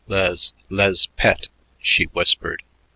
[0.07, 2.63] "Le's le's pet," she whispered.